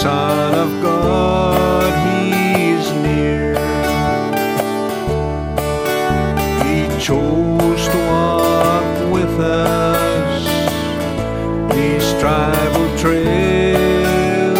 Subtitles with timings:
[0.00, 3.52] Son of God, He's near.
[6.64, 10.44] He chose to walk with us
[11.74, 14.58] these tribal trails.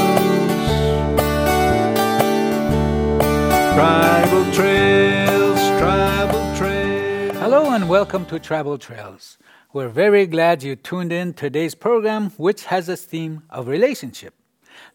[3.74, 7.36] Tribal trails, tribal trails.
[7.38, 9.38] Hello and welcome to Tribal Trails.
[9.72, 14.34] We're very glad you tuned in today's program, which has a theme of relationship.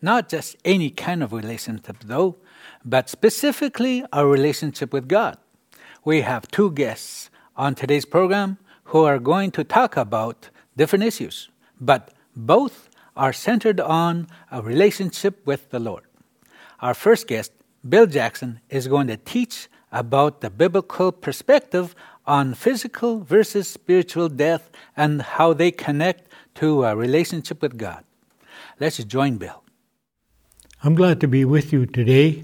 [0.02, 2.36] Not just any kind of relationship, though,
[2.84, 5.38] but specifically our relationship with God.
[6.04, 11.50] We have two guests on today's program who are going to talk about different issues,
[11.82, 16.04] but both are centered on a relationship with the Lord.
[16.82, 17.52] Our first guest,
[17.88, 21.96] Bill Jackson, is going to teach about the biblical perspective
[22.28, 28.04] on physical versus spiritual death and how they connect to a relationship with God.
[28.80, 29.65] Let's join Bill.
[30.86, 32.44] I'm glad to be with you today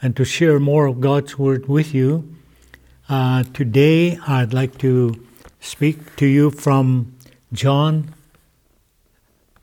[0.00, 2.32] and to share more of God's Word with you.
[3.08, 5.20] Uh, today, I'd like to
[5.58, 7.12] speak to you from
[7.52, 8.14] John,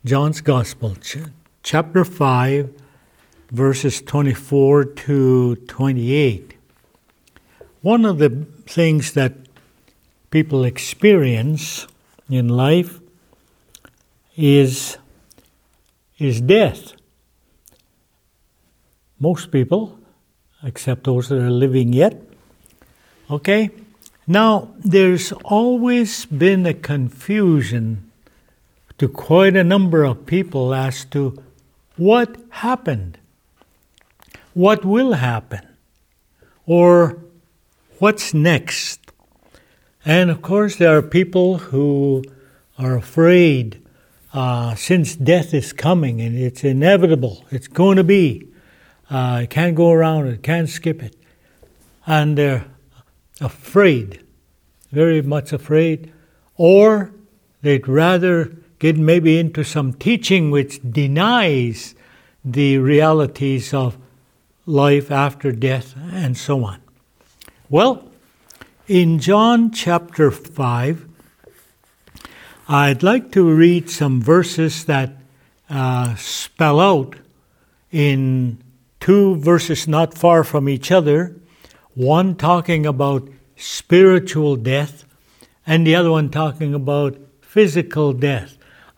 [0.04, 1.16] John's Gospel, ch-
[1.62, 2.70] chapter 5,
[3.52, 6.58] verses 24 to 28.
[7.80, 8.28] One of the
[8.66, 9.32] things that
[10.30, 11.86] people experience
[12.28, 13.00] in life
[14.36, 14.98] is,
[16.18, 16.99] is death.
[19.20, 19.98] Most people,
[20.64, 22.20] except those that are living yet.
[23.30, 23.70] Okay?
[24.26, 28.10] Now, there's always been a confusion
[28.98, 31.42] to quite a number of people as to
[31.96, 33.18] what happened,
[34.54, 35.66] what will happen,
[36.66, 37.18] or
[37.98, 39.00] what's next.
[40.04, 42.24] And of course, there are people who
[42.78, 43.82] are afraid
[44.32, 48.49] uh, since death is coming and it's inevitable, it's going to be.
[49.10, 51.16] Uh, can't go around it, can't skip it.
[52.06, 52.64] And they're
[53.40, 54.24] afraid,
[54.92, 56.12] very much afraid.
[56.56, 57.12] Or
[57.62, 61.94] they'd rather get maybe into some teaching which denies
[62.44, 63.98] the realities of
[64.64, 66.80] life after death and so on.
[67.68, 68.08] Well,
[68.86, 71.06] in John chapter 5,
[72.68, 75.12] I'd like to read some verses that
[75.68, 77.16] uh, spell out
[77.90, 78.62] in
[79.00, 81.36] two verses not far from each other,
[81.94, 85.04] one talking about spiritual death
[85.66, 88.56] and the other one talking about physical death.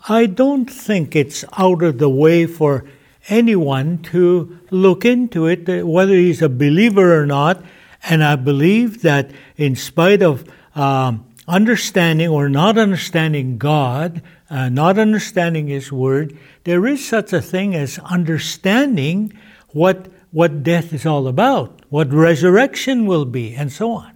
[0.09, 2.85] I don't think it's out of the way for
[3.29, 7.63] anyone to look into it, whether he's a believer or not.
[8.03, 14.99] And I believe that in spite of um, understanding or not understanding God, uh, not
[14.99, 19.33] understanding His Word, there is such a thing as understanding
[19.73, 24.13] what, what death is all about, what resurrection will be, and so on.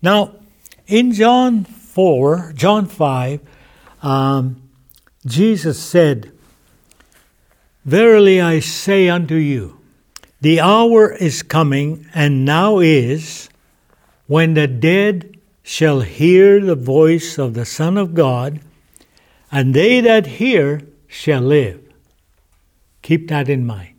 [0.00, 0.36] Now,
[0.86, 3.40] in John 4, John 5,
[4.02, 4.62] um,
[5.24, 6.32] Jesus said,
[7.84, 9.78] Verily I say unto you,
[10.40, 13.48] the hour is coming, and now is,
[14.26, 18.60] when the dead shall hear the voice of the Son of God,
[19.52, 21.80] and they that hear shall live.
[23.02, 23.94] Keep that in mind.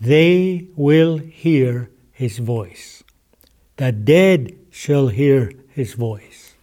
[0.00, 3.02] They will hear his voice.
[3.76, 6.54] The dead shall hear his voice.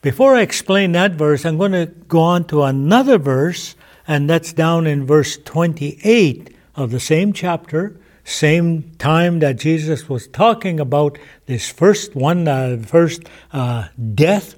[0.00, 3.74] Before I explain that verse, I'm going to go on to another verse,
[4.06, 10.28] and that's down in verse 28 of the same chapter, same time that Jesus was
[10.28, 14.54] talking about this first one, uh, first uh, death.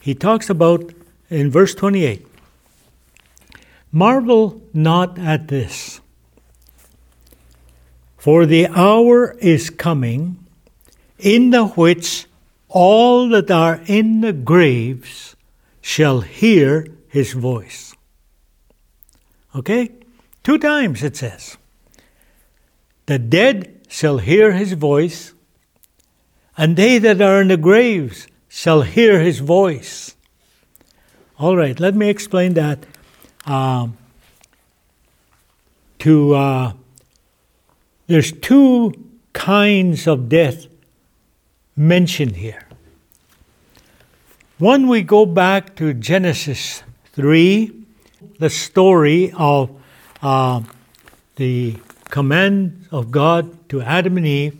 [0.00, 0.94] He talks about
[1.28, 2.26] in verse 28
[3.92, 6.00] Marvel not at this,
[8.26, 10.36] for the hour is coming
[11.16, 12.26] in the which
[12.68, 15.36] all that are in the graves
[15.80, 17.94] shall hear his voice.
[19.54, 19.92] Okay?
[20.42, 21.56] Two times it says.
[23.06, 25.32] The dead shall hear his voice,
[26.58, 30.16] and they that are in the graves shall hear his voice.
[31.38, 32.86] All right, let me explain that.
[33.44, 33.96] Um,
[36.00, 36.72] to uh,
[38.06, 38.92] there's two
[39.32, 40.66] kinds of death
[41.76, 42.66] mentioned here.
[44.58, 46.82] One, we go back to Genesis
[47.12, 47.72] 3,
[48.38, 49.70] the story of
[50.22, 50.62] uh,
[51.34, 51.76] the
[52.08, 54.56] command of God to Adam and Eve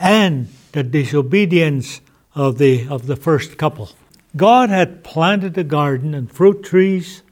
[0.00, 2.00] and the disobedience
[2.34, 3.90] of the, of the first couple.
[4.36, 7.22] God had planted a garden and fruit trees,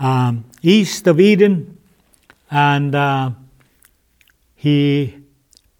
[0.00, 1.78] um, east of Eden,
[2.50, 3.30] and uh,
[4.60, 5.16] he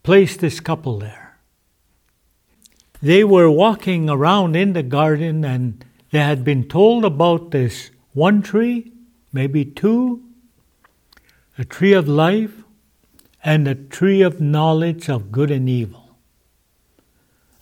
[0.05, 1.37] placed this couple there.
[3.03, 8.41] They were walking around in the garden, and they had been told about this one
[8.41, 8.93] tree,
[9.33, 10.23] maybe two,
[11.59, 12.63] a tree of life,
[13.43, 16.17] and a tree of knowledge of good and evil.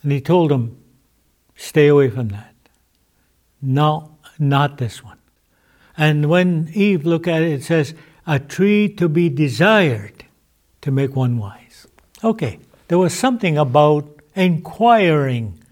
[0.03, 0.77] And he told them,
[1.55, 2.53] stay away from that.
[3.59, 5.17] No, not this one.
[5.97, 7.95] And when Eve looked at it, it says,
[8.27, 10.25] a tree to be desired
[10.81, 11.87] to make one wise.
[12.23, 15.63] Okay, there was something about inquiring,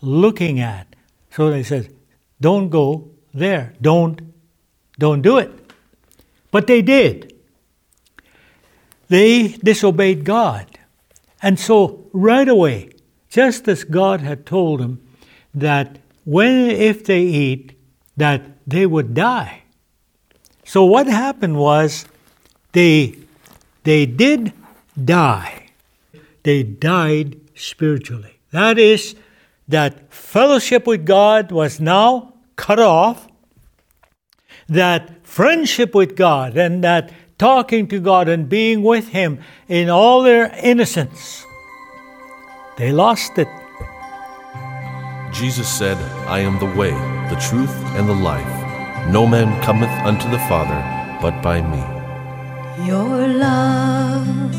[0.00, 0.86] looking at.
[1.30, 1.94] So they said,
[2.40, 3.74] don't go there.
[3.80, 4.20] Don't,
[4.98, 5.50] don't do it.
[6.50, 7.34] But they did.
[9.08, 10.66] They disobeyed God.
[11.42, 12.90] And so right away,
[13.28, 15.06] just as God had told them
[15.54, 17.72] that when if they eat,
[18.16, 19.64] that they would die.
[20.64, 22.06] So what happened was
[22.72, 23.18] they
[23.84, 24.52] they did
[25.02, 25.66] die.
[26.42, 28.38] They died spiritually.
[28.50, 29.14] That is
[29.68, 33.28] that fellowship with God was now cut off.
[34.68, 40.22] That friendship with God and that talking to God and being with Him in all
[40.22, 41.44] their innocence,
[42.78, 43.48] they lost it.
[45.32, 45.98] Jesus said,
[46.28, 46.92] I am the way,
[47.28, 48.46] the truth, and the life.
[49.10, 50.80] No man cometh unto the Father
[51.20, 51.93] but by me.
[52.82, 54.54] Your love,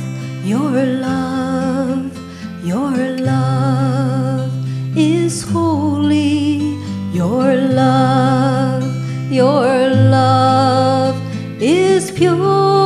[0.45, 2.17] your love,
[2.63, 4.51] your love
[4.97, 6.75] is holy.
[7.13, 8.83] Your love,
[9.31, 11.15] your love
[11.62, 12.84] is pure.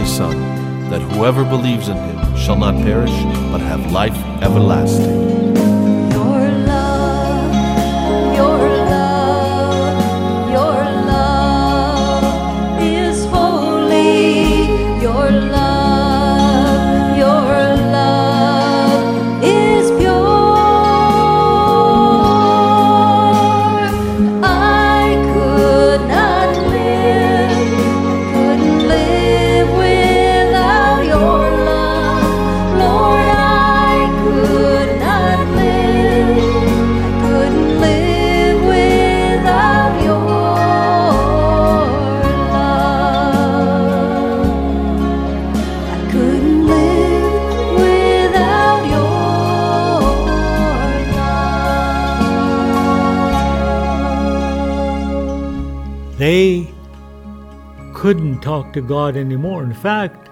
[0.00, 3.10] Only Son, that whoever believes in him shall not perish,
[3.52, 5.29] but have life everlasting.
[58.74, 59.62] To God anymore.
[59.62, 60.28] In fact,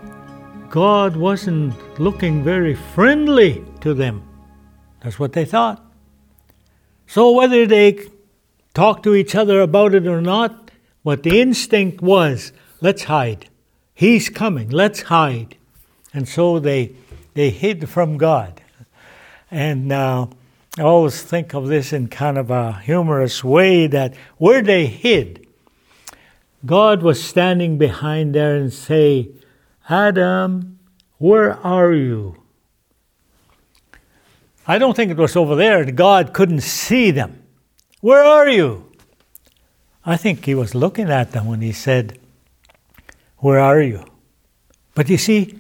[0.70, 4.22] God wasn't looking very friendly to them.
[5.00, 5.84] That's what they thought.
[7.06, 7.98] So, whether they
[8.74, 10.70] talked to each other about it or not,
[11.02, 13.48] what the instinct was let's hide.
[13.94, 15.56] He's coming, let's hide.
[16.14, 16.92] And so they,
[17.34, 18.60] they hid from God.
[19.50, 20.26] And uh,
[20.78, 25.47] I always think of this in kind of a humorous way that where they hid,
[26.64, 29.30] God was standing behind there and say,
[29.88, 30.78] Adam,
[31.18, 32.42] where are you?
[34.66, 35.90] I don't think it was over there.
[35.90, 37.42] God couldn't see them.
[38.00, 38.92] Where are you?
[40.04, 42.18] I think he was looking at them when he said,
[43.38, 44.04] Where are you?
[44.94, 45.58] But you see,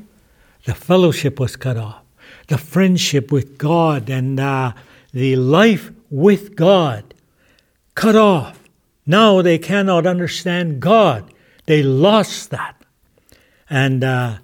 [0.64, 2.02] the fellowship was cut off,
[2.48, 4.72] the friendship with God and uh,
[5.12, 7.14] the life with God
[7.94, 8.57] cut off.
[9.08, 11.32] Now they cannot understand God.
[11.64, 12.76] They lost that.
[13.70, 14.38] And uh,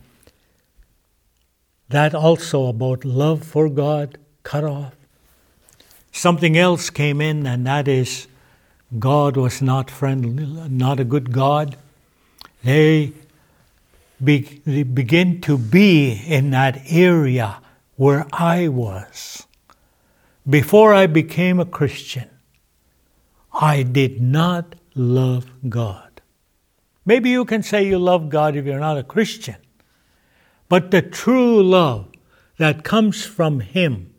[1.91, 4.95] that also about love for God cut off.
[6.13, 8.27] Something else came in, and that is
[8.99, 11.77] God was not friendly, not a good God.
[12.63, 13.13] They,
[14.23, 17.61] be, they begin to be in that area
[17.97, 19.47] where I was.
[20.49, 22.31] Before I became a Christian,
[23.55, 26.21] I did not love God.
[27.07, 29.57] Maybe you can say you love God if you're not a Christian.
[30.69, 32.09] But the true love
[32.59, 34.13] that comes from Him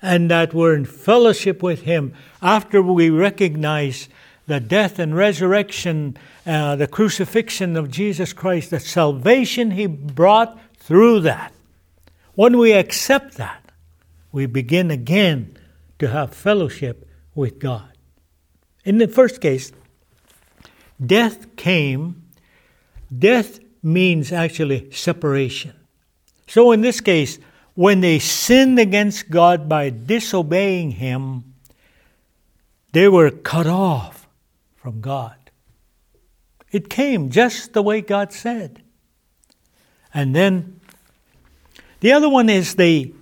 [0.00, 4.08] and that we're in fellowship with Him after we recognize
[4.46, 6.16] the death and resurrection,
[6.46, 11.52] uh, the crucifixion of Jesus Christ, the salvation He brought through that.
[12.34, 13.72] When we accept that,
[14.30, 15.56] we begin again
[15.98, 17.93] to have fellowship with God.
[18.84, 19.72] In the first case,
[21.04, 22.22] death came.
[23.16, 25.72] Death means actually separation.
[26.46, 27.38] So in this case,
[27.74, 31.54] when they sinned against God by disobeying Him,
[32.92, 34.28] they were cut off
[34.76, 35.36] from God.
[36.70, 38.82] It came just the way God said.
[40.12, 40.80] And then
[42.00, 43.12] the other one is they,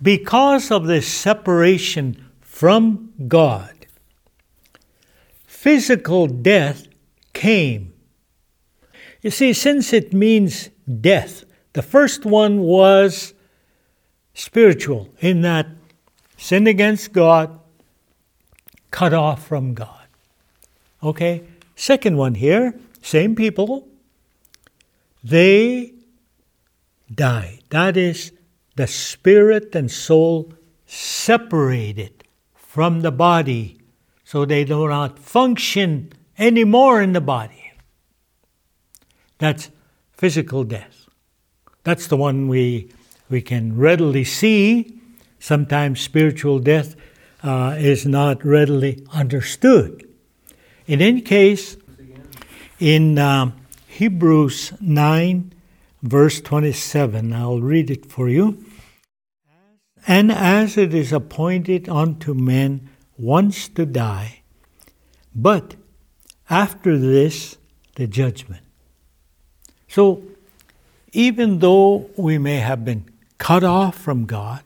[0.00, 3.75] because of this separation from God,
[5.66, 6.86] physical death
[7.32, 7.92] came.
[9.20, 10.70] You see, since it means
[11.00, 13.34] death, the first one was
[14.32, 15.66] spiritual, in that
[16.36, 17.58] sin against God,
[18.92, 20.06] cut off from God.
[21.02, 21.42] Okay?
[21.74, 23.88] Second one here, same people,
[25.24, 25.94] they
[27.12, 27.64] died.
[27.70, 28.30] That is,
[28.76, 30.52] the spirit and soul
[30.86, 32.22] separated
[32.54, 33.80] from the body
[34.26, 37.72] so they do not function anymore in the body.
[39.38, 39.70] That's
[40.10, 41.08] physical death.
[41.84, 42.90] That's the one we,
[43.30, 45.00] we can readily see.
[45.38, 46.96] Sometimes spiritual death
[47.44, 50.02] uh, is not readily understood.
[50.88, 51.76] In any case,
[52.80, 53.54] in um,
[53.86, 55.52] Hebrews 9,
[56.02, 58.64] verse 27, I'll read it for you.
[60.04, 64.40] And as it is appointed unto men once to die,
[65.34, 65.74] but
[66.48, 67.56] after this,
[67.96, 68.62] the judgment.
[69.88, 70.22] So,
[71.12, 73.08] even though we may have been
[73.38, 74.62] cut off from God,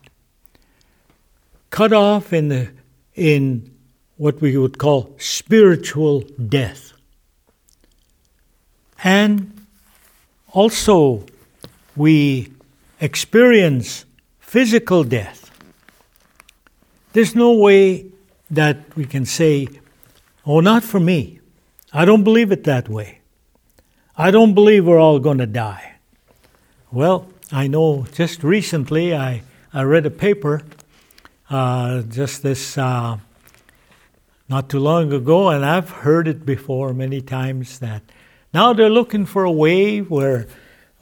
[1.71, 2.71] cut off in, the,
[3.15, 3.75] in
[4.17, 6.93] what we would call spiritual death,
[9.03, 9.67] and
[10.53, 11.25] also
[11.97, 12.53] we
[13.01, 14.05] experience
[14.41, 15.51] physical death,
[17.13, 18.07] there's no way
[18.51, 19.69] that we can say,
[20.45, 21.41] oh, not for me.
[21.93, 23.21] I don't believe it that way.
[24.17, 25.95] I don't believe we're all going to die.
[26.93, 29.43] Well, I know just recently I,
[29.73, 30.63] I read a paper
[31.49, 33.19] uh, just this uh,
[34.49, 38.03] not too long ago, and I've heard it before many times that
[38.53, 40.49] now they're looking for a way where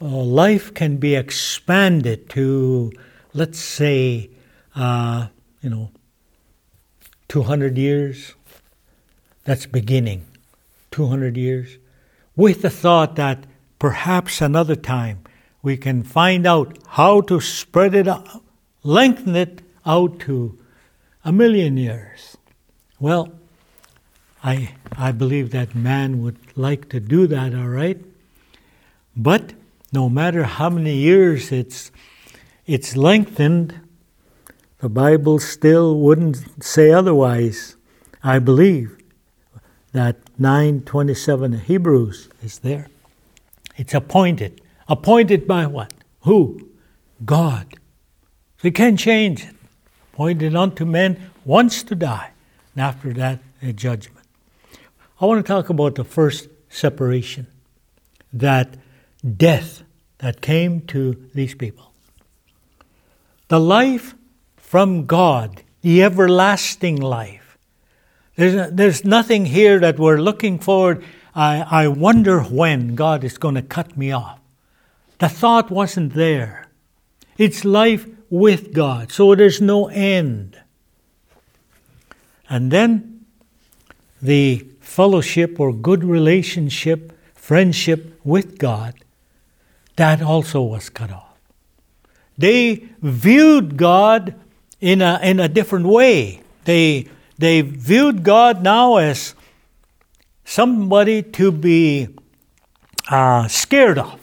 [0.01, 2.91] uh, life can be expanded to,
[3.33, 4.29] let's say,
[4.75, 5.27] uh,
[5.61, 5.91] you know,
[7.29, 8.33] 200 years.
[9.45, 10.25] That's beginning.
[10.91, 11.77] 200 years.
[12.35, 13.45] With the thought that
[13.77, 15.23] perhaps another time
[15.61, 18.43] we can find out how to spread it out,
[18.83, 20.57] lengthen it out to
[21.23, 22.37] a million years.
[22.99, 23.33] Well,
[24.43, 27.99] I, I believe that man would like to do that, all right?
[29.15, 29.53] But
[29.91, 31.91] no matter how many years it's,
[32.65, 33.79] it's lengthened,
[34.79, 37.75] the Bible still wouldn't say otherwise,
[38.23, 38.95] I believe.
[39.91, 42.87] that 927 of Hebrews is there.
[43.75, 44.61] It's appointed.
[44.87, 45.93] Appointed by what?
[46.21, 46.69] Who?
[47.25, 47.65] God.
[48.61, 49.55] You can't change it.
[50.13, 52.31] Appointed unto men once to die,
[52.75, 54.25] and after that, a judgment.
[55.19, 57.47] I want to talk about the first separation
[58.31, 58.75] that
[59.37, 59.83] death
[60.19, 61.91] that came to these people.
[63.47, 64.13] The life
[64.69, 67.57] from God, the everlasting life.
[68.35, 71.03] There's, there's nothing here that we're looking forward.
[71.33, 74.39] I, I wonder when God is going to cut me off.
[75.17, 76.67] The thought wasn't there.
[77.35, 80.61] It's life with God, so there's no end.
[82.47, 83.25] And then
[84.21, 88.93] the fellowship or good relationship, friendship with God,
[89.95, 91.39] that also was cut off.
[92.37, 94.35] They viewed God
[94.81, 96.41] in a, in a different way.
[96.65, 97.07] They,
[97.37, 99.35] they viewed God now as
[100.45, 102.09] somebody to be
[103.09, 104.19] uh, scared of.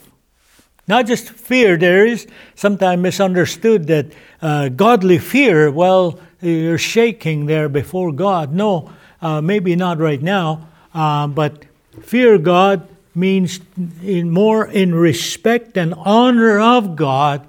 [0.87, 4.05] Not just fear, there is sometimes misunderstood that
[4.41, 8.53] uh, godly fear, well, you're shaking there before God.
[8.53, 11.65] No, uh, maybe not right now, uh, but
[12.01, 13.59] fear God means
[14.03, 17.47] in more in respect and honor of God,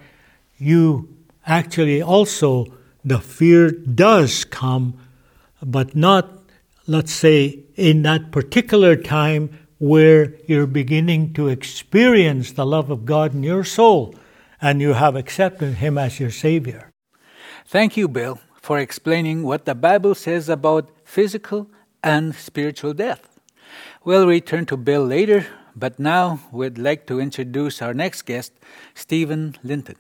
[0.59, 1.15] you
[1.47, 2.67] actually also,
[3.09, 4.99] the fear does come,
[5.63, 6.29] but not,
[6.87, 13.35] let's say, in that particular time where you're beginning to experience the love of God
[13.35, 14.15] in your soul
[14.61, 16.91] and you have accepted Him as your Savior.
[17.67, 21.71] Thank you, Bill, for explaining what the Bible says about physical
[22.03, 23.39] and spiritual death.
[24.05, 28.53] We'll return to Bill later, but now we'd like to introduce our next guest,
[28.95, 29.97] Stephen Lytton.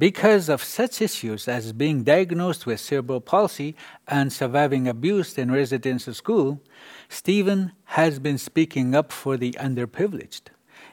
[0.00, 3.76] Because of such issues as being diagnosed with cerebral palsy
[4.08, 6.62] and surviving abuse in residential school,
[7.10, 10.44] Stephen has been speaking up for the underprivileged.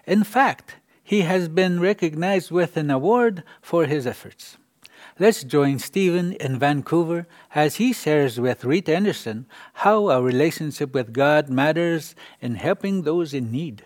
[0.05, 4.57] In fact, he has been recognized with an award for his efforts.
[5.17, 9.45] Let's join Stephen in Vancouver as he shares with Rita Anderson
[9.85, 13.85] how a relationship with God matters in helping those in need.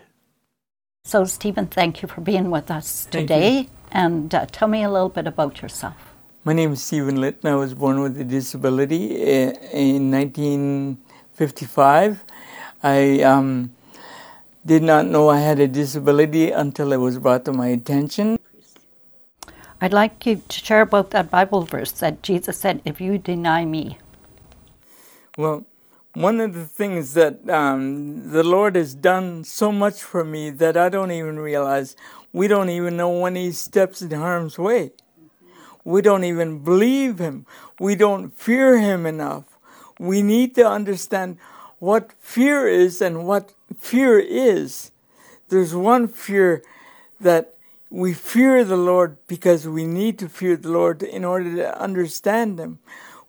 [1.04, 3.68] So, Stephen, thank you for being with us Thank today.
[3.92, 6.12] And uh, tell me a little bit about yourself.
[6.44, 7.50] My name is Stephen Lytton.
[7.50, 12.24] I was born with a disability uh, in 1955.
[12.82, 13.72] I um,
[14.64, 18.38] did not know I had a disability until it was brought to my attention.
[19.80, 23.64] I'd like you to share about that Bible verse that Jesus said, If you deny
[23.64, 23.98] me.
[25.36, 25.64] Well,
[26.14, 30.76] one of the things that um, the Lord has done so much for me that
[30.76, 31.96] I don't even realize.
[32.32, 34.92] We don't even know when He steps in harm's way.
[35.84, 37.46] We don't even believe Him.
[37.80, 39.44] We don't fear Him enough.
[39.98, 41.38] We need to understand
[41.78, 44.92] what fear is and what fear is.
[45.48, 46.62] There's one fear
[47.20, 47.54] that
[47.90, 52.58] we fear the Lord because we need to fear the Lord in order to understand
[52.58, 52.78] Him.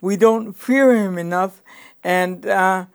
[0.02, 1.63] We don't fear Him enough,
[2.04, 2.86] and uh,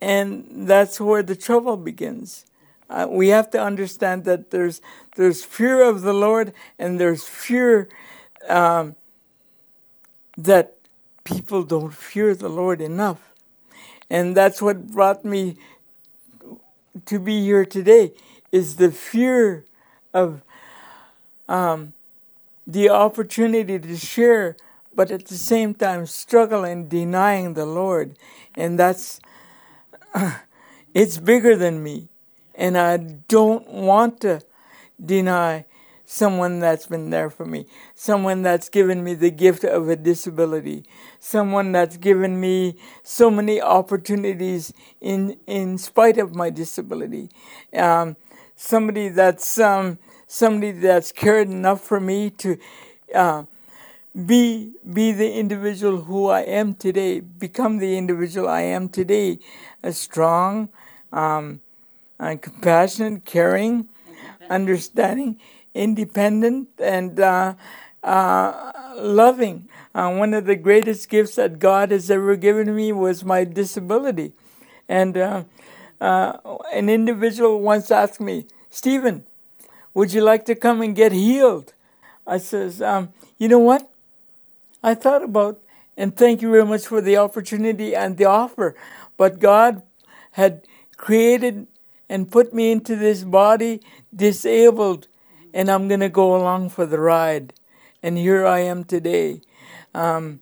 [0.00, 2.46] and that's where the trouble begins.
[2.88, 4.80] Uh, we have to understand that there's
[5.16, 7.88] there's fear of the Lord and there's fear
[8.48, 8.94] um,
[10.36, 10.76] that
[11.24, 13.34] people don't fear the Lord enough,
[14.08, 15.56] and that's what brought me
[17.06, 18.12] to be here today.
[18.52, 19.64] Is the fear
[20.14, 20.42] of
[21.48, 21.92] um,
[22.66, 24.56] the opportunity to share,
[24.96, 28.16] but at the same time struggle in denying the Lord,
[28.56, 29.20] and that's
[30.94, 32.08] it's bigger than me.
[32.54, 34.40] And I don't want to
[35.04, 35.66] deny
[36.06, 40.84] someone that's been there for me, someone that's given me the gift of a disability,
[41.18, 47.28] someone that's given me so many opportunities in in spite of my disability,
[47.74, 48.16] um,
[48.54, 52.56] somebody that's um, somebody that's cared enough for me to.
[53.14, 53.44] Uh,
[54.24, 59.38] be be the individual who I am today, become the individual I am today,
[59.82, 60.70] a strong,
[61.12, 61.60] um,
[62.18, 63.88] compassionate, caring,
[64.48, 65.38] understanding,
[65.74, 67.54] independent, and uh,
[68.02, 69.68] uh, loving.
[69.94, 74.32] Uh, one of the greatest gifts that God has ever given me was my disability,
[74.88, 75.44] and uh,
[76.00, 76.38] uh,
[76.72, 79.24] an individual once asked me, Stephen,
[79.92, 81.72] would you like to come and get healed?
[82.26, 83.90] I says, um, you know what?
[84.86, 85.60] I thought about,
[85.96, 88.76] and thank you very much for the opportunity and the offer.
[89.16, 89.82] But God
[90.30, 90.62] had
[90.96, 91.66] created
[92.08, 93.80] and put me into this body
[94.14, 95.08] disabled,
[95.52, 97.52] and I'm going to go along for the ride.
[98.00, 99.40] And here I am today.
[99.92, 100.38] Um,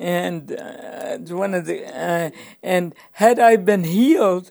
[0.00, 2.30] and uh, one of the uh,
[2.64, 4.50] and had I been healed,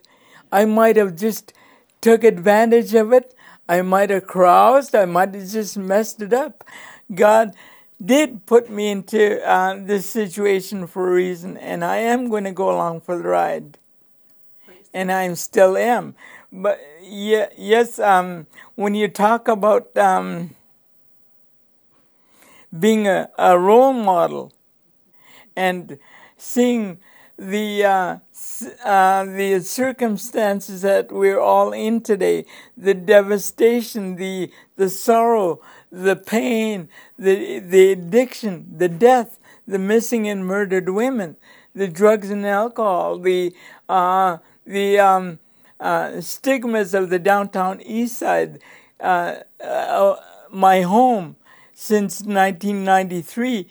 [0.49, 1.51] I might have just
[1.99, 3.35] took advantage of it.
[3.67, 4.95] I might have caroused.
[4.95, 6.63] I might have just messed it up.
[7.13, 7.53] God
[8.03, 12.51] did put me into uh, this situation for a reason, and I am going to
[12.51, 13.77] go along for the ride,
[14.93, 16.15] and I still am.
[16.51, 20.55] But yeah, yes, um, when you talk about um,
[22.77, 24.53] being a, a role model
[25.55, 25.97] and
[26.37, 26.99] seeing
[27.37, 28.17] the uh,
[28.83, 32.45] uh, the circumstances that we're all in today,
[32.77, 40.45] the devastation, the the sorrow, the pain, the the addiction, the death, the missing and
[40.45, 41.35] murdered women,
[41.73, 43.53] the drugs and alcohol, the
[43.87, 45.39] uh, the um,
[45.79, 48.59] uh, stigmas of the downtown east side,
[48.99, 50.15] uh, uh,
[50.51, 51.35] my home
[51.73, 53.67] since 1993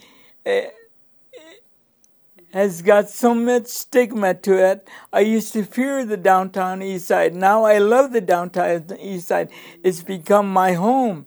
[2.54, 4.88] has got so much stigma to it.
[5.12, 7.34] I used to fear the downtown east side.
[7.34, 9.50] Now I love the downtown east side.
[9.82, 11.26] It's become my home.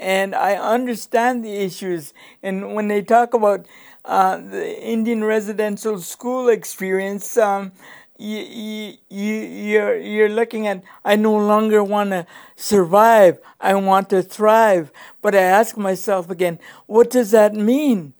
[0.00, 2.12] And I understand the issues.
[2.42, 3.66] And when they talk about
[4.04, 7.72] uh, the Indian residential school experience, um,
[8.18, 13.38] you, you, you're, you're looking at, I no longer want to survive.
[13.60, 14.92] I want to thrive.
[15.20, 18.14] But I ask myself again, what does that mean?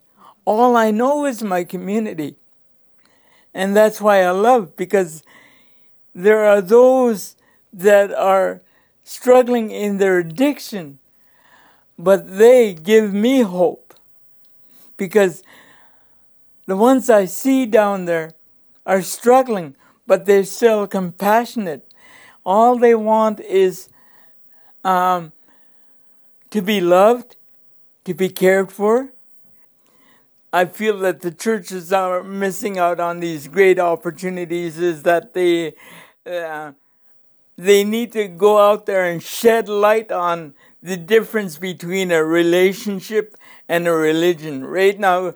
[0.44, 2.36] All I know is my community.
[3.54, 5.22] And that's why I love because
[6.14, 7.36] there are those
[7.72, 8.62] that are
[9.04, 10.98] struggling in their addiction,
[11.98, 13.94] but they give me hope
[14.96, 15.42] because
[16.66, 18.32] the ones I see down there
[18.86, 19.74] are struggling,
[20.06, 21.86] but they're still compassionate.
[22.44, 23.88] All they want is
[24.84, 25.32] um,
[26.50, 27.36] to be loved,
[28.04, 29.12] to be cared for,
[30.54, 35.72] I feel that the churches are missing out on these great opportunities is that they
[36.26, 36.72] uh,
[37.62, 43.36] they need to go out there and shed light on the difference between a relationship
[43.68, 44.64] and a religion.
[44.64, 45.34] Right now,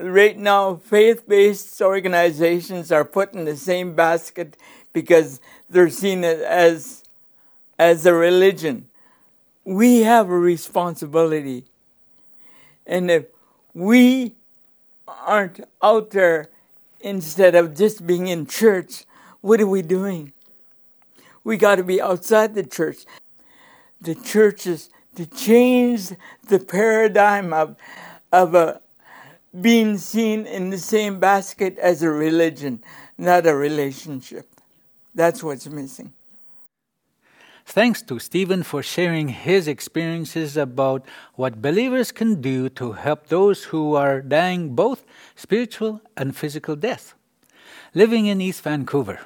[0.00, 4.56] right now, faith-based organizations are put in the same basket
[4.92, 7.04] because they're seen as
[7.78, 8.88] as a religion.
[9.64, 11.64] We have a responsibility,
[12.86, 13.26] and if
[13.72, 14.34] we
[15.06, 16.48] aren't out there
[17.00, 19.04] instead of just being in church,
[19.42, 20.32] what are we doing?
[21.44, 23.04] We got to be outside the church.
[24.00, 26.10] The church is to change
[26.48, 27.76] the paradigm of,
[28.32, 28.80] of a,
[29.60, 32.82] being seen in the same basket as a religion,
[33.16, 34.46] not a relationship.
[35.14, 36.12] That's what's missing.
[37.66, 43.64] Thanks to Stephen for sharing his experiences about what believers can do to help those
[43.64, 45.04] who are dying both
[45.36, 47.12] spiritual and physical death.
[47.92, 49.20] Living in East Vancouver,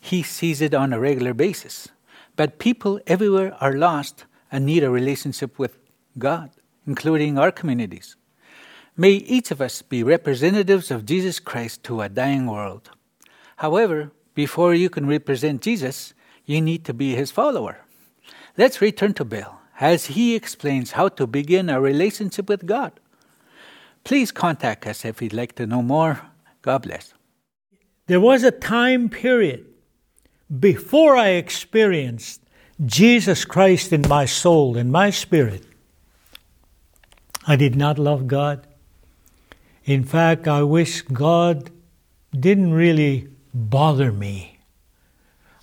[0.00, 1.88] he sees it on a regular basis.
[2.36, 5.78] But people everywhere are lost and need a relationship with
[6.18, 6.50] God,
[6.86, 8.16] including our communities.
[8.96, 12.90] May each of us be representatives of Jesus Christ to a dying world.
[13.56, 17.78] However, before you can represent Jesus, you need to be his follower.
[18.56, 22.92] Let's return to Bill as he explains how to begin a relationship with God.
[24.02, 26.22] Please contact us if you'd like to know more.
[26.62, 27.14] God bless.
[28.06, 29.66] There was a time period
[30.48, 32.42] before I experienced
[32.84, 35.64] Jesus Christ in my soul, in my spirit.
[37.46, 38.66] I did not love God.
[39.84, 41.70] In fact, I wish God
[42.38, 44.58] didn't really bother me.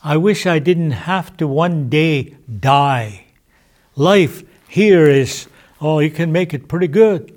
[0.03, 3.25] I wish I didn't have to one day die.
[3.95, 5.47] Life here is,
[5.79, 7.31] oh, you can make it pretty good.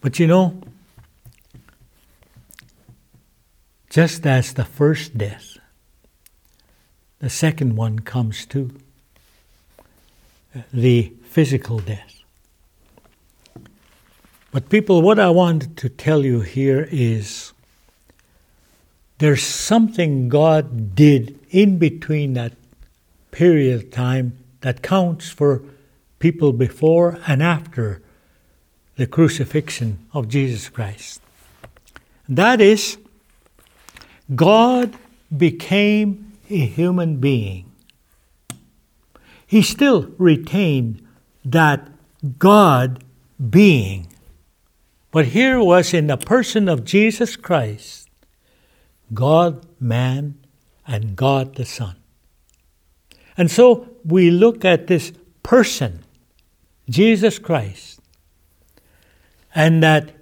[0.00, 0.60] But you know,
[3.88, 5.59] just as the first death,
[7.20, 8.72] the second one comes too
[10.72, 12.22] the physical death.
[14.52, 17.52] But, people, what I wanted to tell you here is
[19.18, 22.54] there's something God did in between that
[23.30, 25.62] period of time that counts for
[26.18, 28.02] people before and after
[28.96, 31.20] the crucifixion of Jesus Christ.
[32.28, 32.98] That is,
[34.34, 34.94] God
[35.36, 37.70] became a human being.
[39.46, 41.06] He still retained
[41.44, 41.88] that
[42.38, 43.04] God
[43.48, 44.12] being.
[45.10, 48.08] But here was in the person of Jesus Christ
[49.12, 50.38] God, man,
[50.86, 51.96] and God the Son.
[53.36, 56.04] And so we look at this person,
[56.88, 58.00] Jesus Christ,
[59.54, 60.12] and that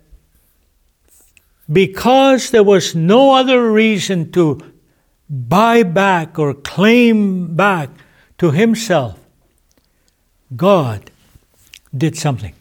[1.71, 4.61] because there was no other reason to
[5.29, 7.91] buy back or claim back
[8.39, 9.19] to himself,
[10.57, 11.11] God
[11.97, 12.55] did something.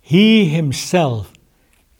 [0.00, 1.32] He himself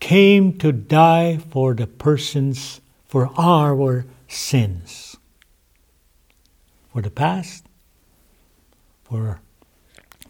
[0.00, 5.16] came to die for the persons, for our sins.
[6.92, 7.64] For the past,
[9.04, 9.40] for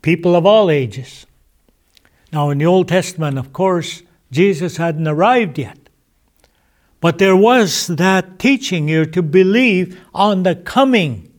[0.02, 1.26] people of all ages.
[2.32, 5.77] Now, in the Old Testament, of course, Jesus hadn't arrived yet.
[7.00, 11.32] But there was that teaching here to believe on the coming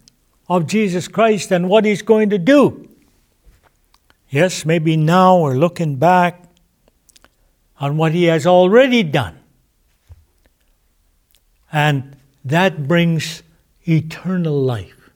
[0.48, 2.88] of Jesus Christ and what he's going to do.
[4.30, 6.46] Yes, maybe now we're looking back
[7.80, 9.40] on what he has already done.
[11.72, 13.44] And that brings
[13.88, 15.10] eternal life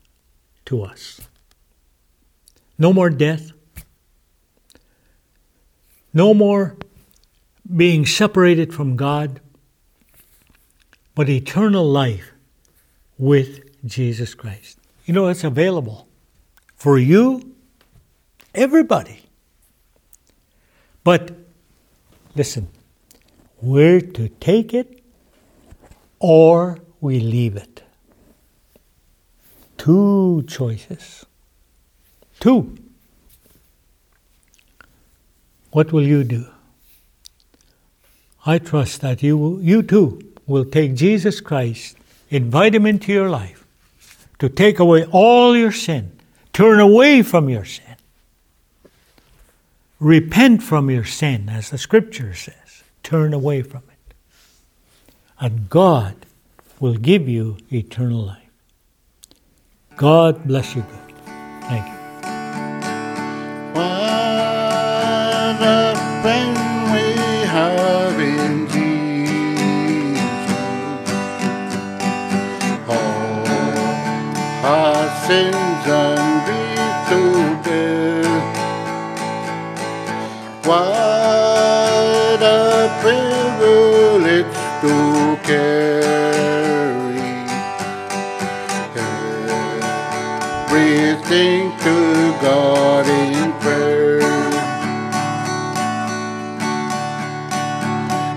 [0.66, 1.22] to us.
[2.78, 3.52] No more death.
[6.14, 6.78] No more
[7.76, 9.40] being separated from God,
[11.16, 12.32] but eternal life
[13.18, 14.80] with Jesus Christ.
[15.06, 16.08] You know, it's available
[16.76, 17.56] for you,
[18.56, 19.22] everybody.
[21.04, 21.32] But
[22.36, 22.70] listen,
[23.62, 25.04] we're to take it
[26.20, 27.84] or we leave it.
[29.78, 31.26] Two choices.
[32.40, 32.78] Two.
[35.72, 36.48] What will you do?
[38.46, 41.98] I trust that you, you too will take Jesus Christ,
[42.30, 43.64] invite Him into your life
[44.40, 46.12] to take away all your sin,
[46.52, 47.96] turn away from your sin,
[50.00, 54.14] repent from your sin, as the scripture says, turn away from it.
[55.40, 56.16] And God
[56.80, 58.40] will give you eternal life.
[59.96, 61.16] God bless you good.
[61.62, 62.03] Thank you.
[75.34, 75.54] And
[76.46, 77.22] grief to.
[80.68, 84.96] What a privilege to
[85.50, 85.74] carry
[90.70, 91.96] everything to
[92.48, 94.22] God in prayer.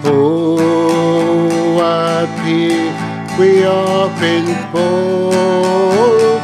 [0.04, 3.00] Oh, what peace
[3.38, 4.44] we often